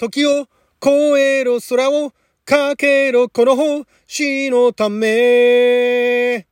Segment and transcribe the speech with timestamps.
[0.00, 0.48] 時を
[0.82, 2.14] 越えろ空を
[2.46, 6.46] かけろこの星のため。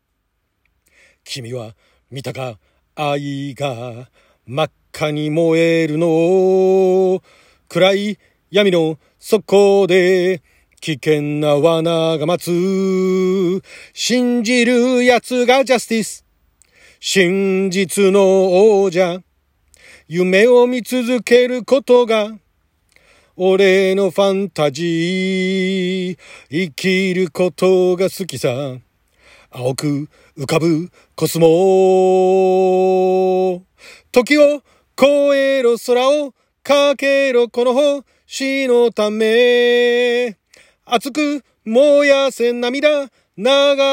[1.24, 1.74] 君は
[2.11, 2.58] 見たか？
[2.95, 4.11] 愛が
[4.45, 7.22] 真っ赤に燃えるの
[7.71, 8.19] 暗い
[8.50, 10.42] 闇の底で
[10.83, 13.62] 危険な罠が待つ。
[13.94, 16.27] 信じる奴がジャスティス。
[17.01, 19.23] 真実の王者。
[20.06, 22.37] 夢を見続けることが
[23.41, 26.19] 俺のファンタジー。
[26.51, 28.48] 生きることが好きさ。
[29.52, 31.46] 青く浮かぶコスモ。
[34.10, 34.60] 時を
[35.01, 35.06] 越
[35.37, 36.34] えろ空を
[36.65, 37.74] かけろこの
[38.27, 40.37] 星のため。
[40.84, 43.45] 熱く燃やせ涙流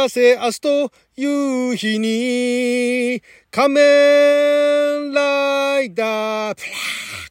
[0.09, 7.24] せ明日と夕日に仮面ライダー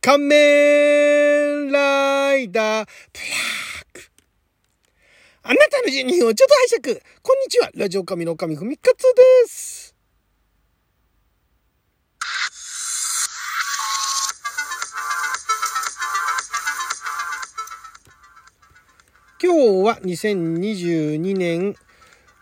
[0.00, 3.26] 仮面ライダーブラ
[3.82, 4.02] ック。
[5.42, 7.02] あなたの12分をちょっと拝借。
[7.20, 7.70] こんにちは。
[7.74, 9.96] ラジオ神の神ふみかつです。
[19.42, 21.74] 今日は2022年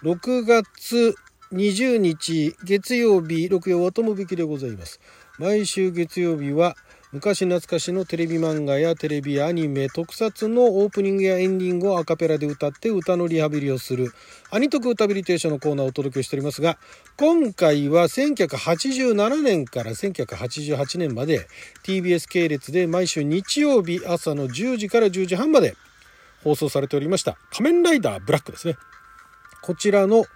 [0.03, 1.14] 6月
[1.53, 5.00] 20日月曜日六曜はともびきでございます。
[5.38, 6.77] 毎週月曜日は
[7.17, 14.12] 昔懐かしのテレビ漫画やテレビアニメ特撮のオープニングやエンディングをアカペラで歌って歌のリハビリをする。
[14.50, 16.77] アニトク歌ビリテーションのコーナーをお届けしておりますが
[17.17, 21.48] 今回は1987年から1988年まで
[21.84, 25.75] TBS 系列で毎週日曜日朝の10時から10時半まで
[26.44, 27.39] 放送されておりました。
[27.50, 28.77] 仮面ライダーブラックですね。
[29.62, 30.27] こちらの、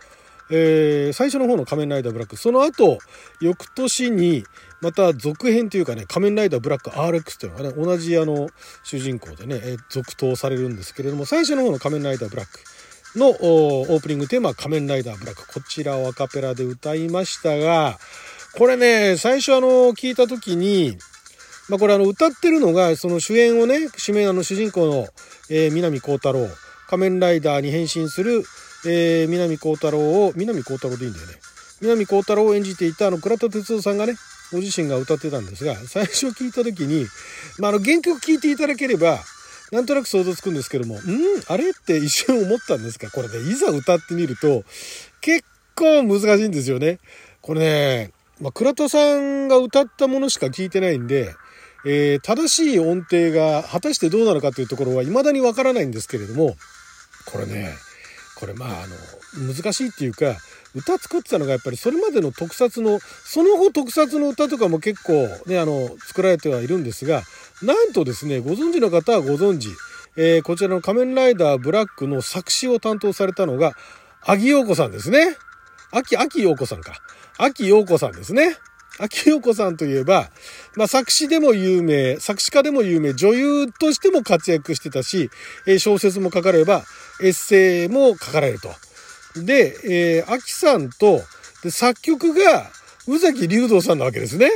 [0.50, 2.36] えー、最初の方の仮面ライダーブラック。
[2.36, 2.96] その後
[3.42, 4.44] 翌年に
[4.80, 8.48] また続編というかね仮面ライダーブラック RX というのがね同じあの
[8.82, 15.46] 主人公でね、続投されるんですけれども最初の方の仮面ライダーブラックのオープニングテーマ仮面ライダーブラック。
[15.52, 17.98] こちらをアカペラで歌いましたが
[18.56, 20.96] これね最初あの聞いた時に
[21.70, 25.06] まあ、これあの歌ってるのがその主演をね主演あの主人公の、
[25.48, 26.48] え、南光太郎
[26.88, 28.42] 仮面ライダーに変身する、
[28.84, 31.34] え、南光太郎を南光太郎でいいんだよね。
[31.80, 34.14] 南光太郎を演じていたあの倉田哲夫さんがね
[34.52, 37.06] ご自身が歌ってたんですが最初聞いた時に、
[37.58, 39.18] まあ、あの原曲聴いていただければ
[39.72, 41.00] なんとなく想像つくんですけども、ん
[41.46, 44.64] あれって一瞬思ったんですが、これね、いざ歌ってみると、
[45.20, 45.44] 結
[45.76, 46.98] 構難しいんですよね。
[47.40, 51.34] これね、まあ、倉田さんが歌ったものしか聞いてないんで、
[51.86, 56.56] えー、正しい音程が果たしてどうなのかというところは未だにわからないんですけれども、
[57.26, 57.70] これね、
[58.36, 58.86] これまああ
[59.38, 60.36] の、難しいっていうか、
[60.74, 67.22] 歌作ってたのがやっぱりそれまでの特撮の、その後特撮の歌とかも結構ね、あの、作られてはいるんですが、
[67.62, 69.68] なんとですね、ご存知の方はご存知、
[70.16, 73.72] えー、こちらの仮面ライダーブラックの作詞を担当されたのが、
[74.22, 75.36] 秋陽子さんですね。
[75.92, 76.94] 秋、秋陽子さんか。
[77.38, 78.56] 秋陽子さんですね。
[78.98, 80.30] 秋陽子さんといえば、
[80.76, 85.30] まあ、作詞でも有名、作詞家でも有名、女優としても活躍してたし、
[85.66, 86.84] えー小説も書かれば、
[87.22, 88.68] エッセイも書かれると。
[89.36, 91.20] で、えー、秋さんと、
[91.62, 92.70] で、作曲が、
[93.06, 94.50] 宇崎竜道さんなわけですね。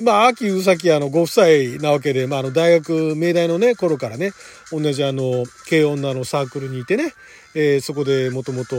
[0.00, 4.30] まあ、秋宇崎あのご夫妻なわけで、まあ、あの大学、明大のね、頃からね、
[4.70, 7.12] 同じあの、軽音のあのサークルにいてね、
[7.54, 8.76] えー、そこでもともと、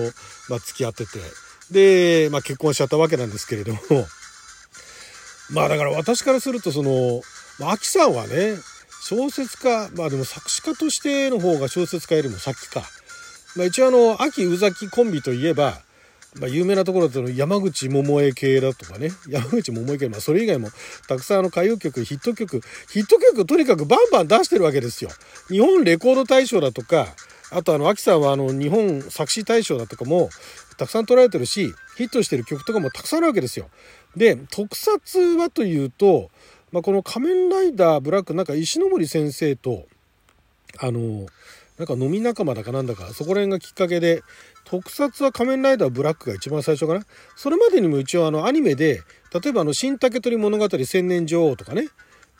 [0.49, 1.19] まあ、付き合ってて、
[1.71, 3.79] で、まあ、結婚しちゃったわけなんですけれども、
[5.51, 7.21] まあだから私からするとその、
[7.57, 8.55] まあ、秋さんはね、
[9.03, 12.83] 小説家、まあでも作詞家としての方が小説家よりも先か。
[13.55, 15.81] まあ一応あの、秋宇崎コンビといえば、
[16.39, 20.69] まあ有名なところだと山口百恵系だとかね、 山口百恵系、まあそれ以外も
[21.07, 22.61] たくさんあの歌謡曲、ヒット曲、
[22.91, 25.09] ヒット曲とにかくバンバン出してるわけですよ。
[25.49, 27.15] 日本レコード大賞だとか、
[27.51, 30.29] あとあの、秋さんはあの、日本作詞大賞だとかも
[30.77, 33.69] たくさん取られてるし、ヒットしてる曲とかもたくさんあるわけですよ。
[34.15, 36.29] で、特撮はというと、
[36.71, 39.85] まあ、この仮面ライダーブラック、なんか石森先生と、
[40.77, 41.25] あの、
[41.79, 44.21] なんか飲み仲間だかなんだか、そこら辺がきっかけで、
[44.65, 47.05] 特撮は仮面ライダーブラックが一番最初かな。
[47.37, 49.01] それまでにも一応あのアニメで、
[49.33, 51.87] 例えばあの、新竹取物語千年女王とかね、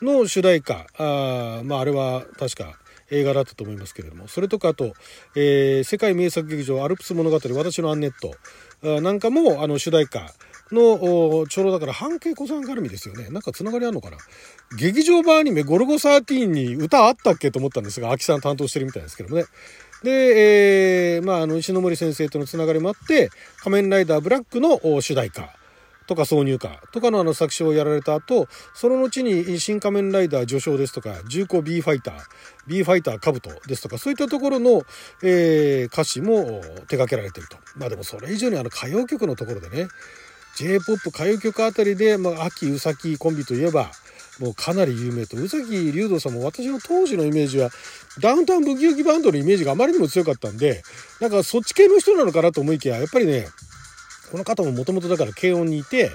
[0.02, 2.78] の主題歌、あまああれは確か
[3.10, 4.92] 映画だったと思いますけれども、それとかあと、
[5.34, 8.12] えー、世界名作劇場アルプス物語私のアンネッ
[8.82, 10.32] トなんかもあの主題歌、
[10.72, 13.28] のちょうどだから半径子さん絡みですよね。
[13.30, 14.16] なんかつながりあんのかな？
[14.76, 19.44] 劇場版アニメゴルゴ13に歌あったっけと思ったんですが、秋さん担当してるみたいですけどもね。
[20.02, 25.50] で、えー、まあ、あの、石森先生とのつながりもあって、仮面ライダーブラックの主題歌
[26.06, 32.14] とか挿入歌とかのあの作詞をやられた後、その後に新仮面ライダー序章ですとか、重工 B ファイター、
[32.66, 34.82] B ファイターカブトですとか、そういったところの、
[35.22, 37.58] えー、歌詞も手掛けられてると。
[37.76, 39.86] まあでもそれ以上にあの歌謡曲のところでね、
[40.56, 43.90] J-POP 歌謡曲あたりで、まあ、秋宇崎コンビといえば、
[44.40, 47.68] もうかなり有名と宇崎竜童さんも私の当時のイメージは
[48.20, 50.82] ダウンタウンブギウギバンドのイメージがあまりにも強かったんで
[51.20, 53.46] なんかそっち系の人なのかなと思いきややっぱりね
[54.32, 56.10] この方ももともとだから軽音にいて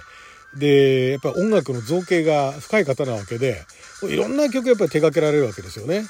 [0.58, 3.62] でやっぱり音楽の造形が深い方なわけで
[4.04, 6.04] いろんな曲やっぱり手掛けられるわけですよね。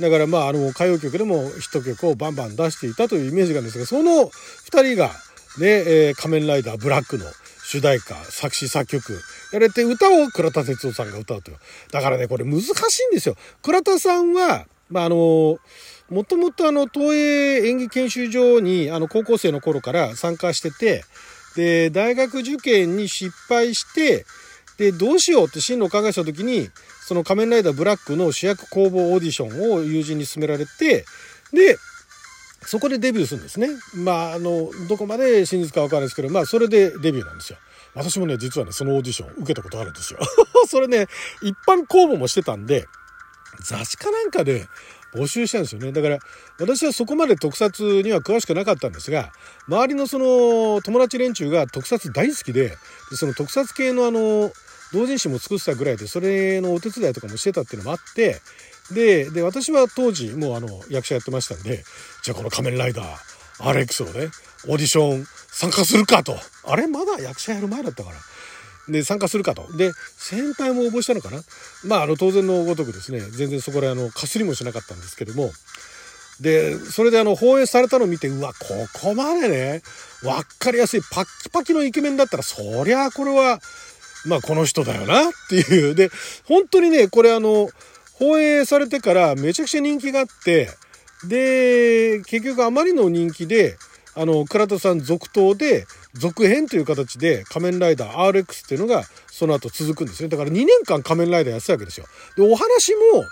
[0.00, 4.30] だからまああの歌謡曲でもヒット曲をバンバン出していたというイメージがあるんですがその
[4.70, 5.08] 2人が
[5.58, 7.24] ね、えー、仮面ライダーブラックの
[7.70, 9.20] 主題歌、作詞作曲
[9.52, 11.58] やれて歌を倉田哲夫さんが歌うという。
[11.92, 12.72] だからね、これ難しい
[13.08, 13.36] んですよ。
[13.62, 15.58] 倉田さんは、まあ、あの、
[16.08, 21.04] もともとあの、東映演技研修所に、あの、高校生の頃から参加してて、
[21.56, 24.24] で、大学受験に失敗して、
[24.78, 26.70] で、どうしようって進路を考えた時に、
[27.06, 31.04] その仮面ライダーブラックの主役公募オーディションを友人に勧められて、
[31.52, 31.76] で、
[32.62, 33.68] そこでデビューするんですね。
[33.94, 37.58] まあ、あの、どこまで真実かわからないですけど、まあ、それでデビューなんですよ。
[37.94, 40.20] 私もね、実はね、そのオーディション受けたことあるんですよ。
[40.68, 41.06] それね、
[41.42, 42.86] 一般公募もしてたんで、
[43.62, 44.66] 雑誌かなんかで
[45.14, 45.92] 募集したんですよね。
[45.92, 46.18] だから、
[46.58, 49.32] 私はそこまで特撮には詳しくなかったんですが、
[49.66, 52.76] 周りのその友達連中が特撮大好きで、
[53.10, 54.52] でその特撮系のあの、
[54.92, 58.40] 同人誌も作ってたぐらいで、それのお手伝いとかもしてたっていうのもあって、
[58.92, 61.84] で、で、私は当時もうあの、役者やってましたんで、
[62.22, 63.16] じゃあこの仮面ライダー、
[63.58, 64.30] RX をね、
[64.66, 66.36] オーディション参加するかと。
[66.64, 68.16] あれまだ役者やる前だったから。
[68.88, 69.76] で、参加するかと。
[69.76, 71.42] で、先輩も応募したのかな
[71.84, 75.50] まあ、あの、当然のごとくですね、全然そこであの、かすりもしなかったんですけども、
[76.40, 79.82] で、それであの、放映されたのを見て、うわ、ここまでね、
[80.22, 83.60] わかりやすいパッキパキのイケメンだったら、そりゃあこれは、
[84.24, 85.94] まあ、この人だよなっていう。
[85.94, 86.10] で、
[86.44, 87.68] 本当にね、これあの、
[88.18, 90.68] 放映されてからめちゃくちゃ人気があって、
[91.26, 93.76] で、結局あまりの人気で、
[94.14, 100.28] あの、倉田さん続投で、続編という形で仮面ライダー RX っていうのがその後続くんですね。
[100.28, 102.06] だから2年間仮面ライダーやってたわけですよ。
[102.36, 103.24] で、お話も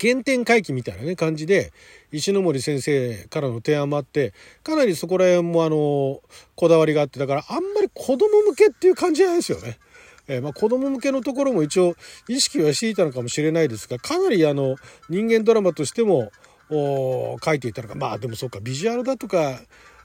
[0.00, 1.72] 原点回帰みたいなね感じで
[2.10, 4.32] 石森先生からの提案もあって
[4.62, 6.20] かなりそこら辺もあの
[6.54, 9.78] こだわりがあってだからあんまり子供向けっていう感じじゃないですよね。
[10.28, 11.94] えー、まあ、子供向けのところも一応
[12.28, 14.76] 意識はしていたのかもしれないですがかなりあの
[15.08, 16.30] 人間ドラマとしても
[16.70, 17.94] 書いていたのか。
[17.94, 19.60] まあでもそうかビジュアルだとか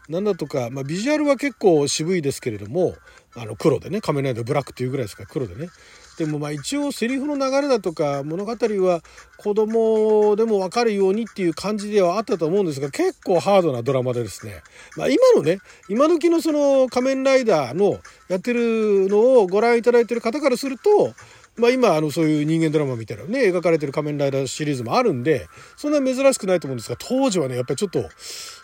[0.09, 2.95] 何だとか、まあ、ビジュアルは結構渋いですけれども
[3.35, 5.69] あの黒でね仮面ライダーブラックっていうぐらいですから黒でね
[6.17, 9.01] でもまあ一応セリフの流れだとか物語は
[9.37, 14.61] 子供でも分かるようにっていう感じではあったと思うんですが結構ハードなドラマでですね、
[14.97, 21.13] まあ、今のね今時のその仮面ライダーのやってるのをご覧いただいてる方からすると
[21.55, 25.47] まあ今あのそういう人間ドラマみたいなね描かれてる仮面ライダーシリーズもあるんで
[25.77, 28.09] そんな珍しくないと思うんですが当時はねやっぱりちょっと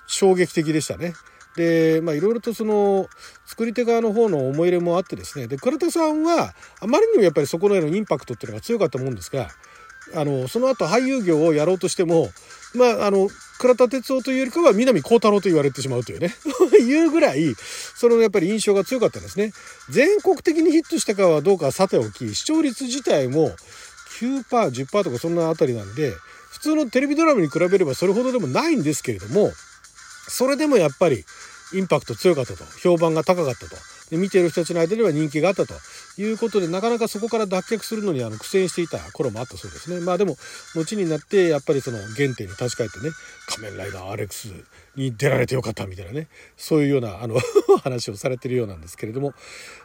[0.07, 1.13] 衝撃的でしたね。
[1.55, 3.07] でまあいろいろとその
[3.45, 5.47] 作り手側の方の思い入れもあってですね。
[5.47, 9.49] で倉田さんはあまりにもやっぱりそこのへのインパクトっていうのが強かったもんですが
[10.13, 12.29] あのその後俳優業をやろうとしても
[12.75, 16.35] まああの倉田哲夫というよりかは南光太郎と言われてしまうというね。
[16.77, 17.55] いうぐらい
[17.95, 19.53] そのやっぱり印象が強かったんですね。
[19.89, 23.55] 全国的にヒットしたかはどうかはさておき視聴率自体も
[24.19, 26.13] 9%10% とかそんなあたりなんで
[26.51, 29.51] 普通のテレビドラマに比べればそれほどでもないんですけれども
[30.27, 31.25] それでもやっぱり
[31.73, 32.63] インパクト強かったと。
[32.81, 33.75] 評判が高かったと。
[34.09, 35.73] で見ている人たちの間では人気があったと。
[36.17, 39.99] いうことでなかなかそこから脱却するのにあの苦戦していた頃もあったそうですね。
[39.99, 40.37] まあでも
[40.75, 43.09] 後になってやっぱりその原点に立ち返ってね
[43.47, 44.63] 仮面ライダー RX
[44.95, 47.37] に出られてよかったみたいなねそういうようなあの
[47.83, 49.33] 話をされてるようなんですけれども。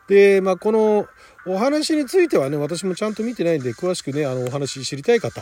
[0.09, 1.09] でまあこの
[1.47, 5.41] お話についてはね私もちゃんと見てないんで詳しくねあのお話知りたい方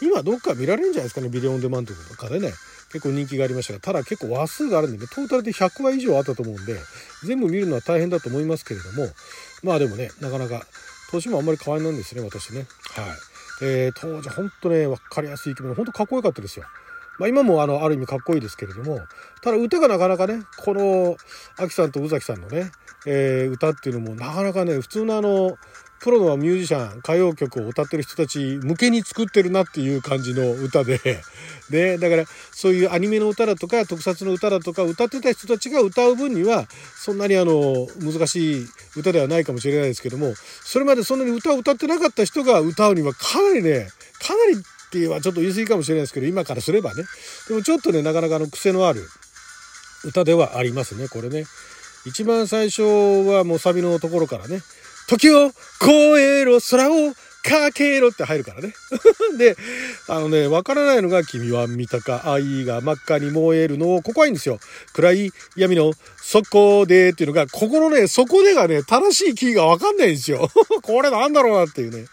[0.00, 2.52] 今どっか見られるんじゃないですかねビデオオンデマンドとかでね。
[2.92, 6.76] 結構人気がありましたがただ結構話数があるんでねトータルで100話以上あったと思うんで
[7.24, 9.08] 全部見るのは大変だと思いますけれども
[9.62, 10.62] まあでもねなかなか
[11.10, 12.60] 年もあんまり変わりないんですね私ね。
[12.60, 12.66] はい、
[13.62, 16.66] えー、当時ほんとね分かりやすいイケメンほんとかっこよかったですよ。
[17.18, 19.00] まあ、今もあのある意味かっこいいですけれども
[19.42, 21.16] ただ歌がなかなかねこの
[21.58, 22.70] アキさんと宇崎さんのね、
[23.06, 25.58] えー、歌っていうのもなかなかね普通のあの
[26.00, 30.98] プロのミュージシャン歌謡曲を歌ってる人たち向けに作ってるなっていう感じの歌で。
[31.70, 36.66] でだからそういうアニメの歌だとか特撮の歌だとか歌ってた人たちが歌う分には
[36.96, 38.66] そんなにあの難しい
[38.96, 43.88] 歌ではないかもしれないですけどもそれまでそんなに歌を歌ってなかった人が歌うにはかなりね
[44.20, 47.04] かなりっていうはちょっと言い過ぎかもしれないですけど今からすればね。
[47.46, 49.06] でもちょっとねなかなかの癖のある
[50.04, 51.44] 歌ではありますねこれね。
[52.06, 54.62] 一番最初はもうサビのところからね、
[55.10, 55.50] 時を
[55.84, 57.12] 超えろ空を
[57.42, 58.72] かけろって入るからね。
[59.38, 59.56] で、
[60.06, 64.60] あのね、わからないのが、君は見たか、愛が真っ赤に燃えるの、ここはいいんですよ。
[64.92, 70.48] 暗い闇の底でっていうのが、ここのね、底でがね、正しいキーがわかんないんですよ。
[70.82, 72.06] これなんだろうなっていうね。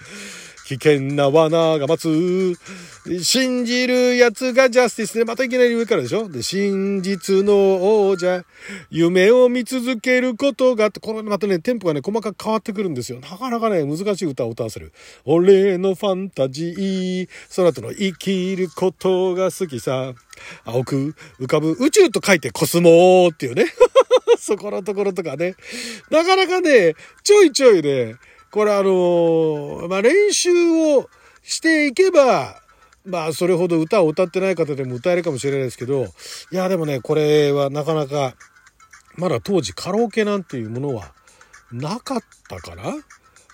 [0.68, 3.24] 危険な罠が待つ。
[3.24, 6.28] 信じる奴がジャスティスで、またいきなり上からでしょ？
[6.28, 8.44] で、真実の王者、
[8.90, 13.22] 夢を見続けることが、これまたね、テンポがね、細かく変わってくるんですよ。
[13.22, 14.92] なかなかね、難しい歌を歌わせる。
[15.24, 20.16] 俺のファンタジー、その後の生きることが好きさ。
[20.66, 23.68] 青く浮かぶ宇宙と書いてコスモーっていうね。
[24.38, 25.56] そこのところとかね。
[26.12, 26.94] なかなかね、
[27.24, 28.16] ちょいちょいね、
[28.52, 30.50] これあの、まあ、練習
[30.98, 31.10] を
[31.44, 32.62] していけば、
[33.06, 36.08] まあ、それほど歌を歌ってない方でも歌えるかもしれないですけど、
[36.52, 38.36] いや、でもね、これはなかなか、
[39.16, 41.14] まだ当時カラオケなんていうものは
[41.72, 42.84] なかったかな。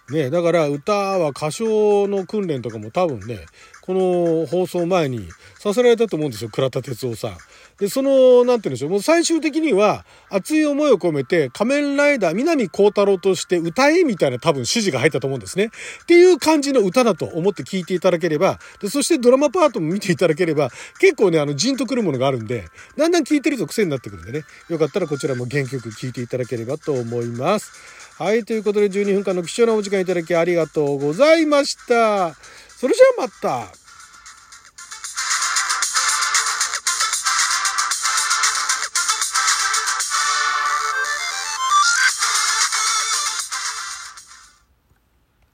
[0.09, 3.45] ね、だから歌は歌唱の訓練とかも多分ね、
[3.81, 5.27] この放送前に
[5.59, 7.37] させられたと思うんですよ、倉田哲夫さん。
[7.79, 15.65] で、その、なんて言うんでしょう、もう最終的には熱い思いを込めて仮面ライダー南光太郎として歌えみたいな多分指示が入ったと思うんですね。
[16.03, 20.69] っていう感じの歌だと思って聴いていただければ、で、そしてドラマパートも見ていただければ、
[20.99, 22.65] 結構ね、あの、じんとくるものがあるんで、
[22.97, 28.02] だんだん聴いてると癖になってくるんでね、よかったらこちらも原曲聴いていただければと思います。
[28.17, 32.35] はい、ということで12分間の貴重なお時間いただきありがとうございました。
[32.69, 33.82] それじゃあまた。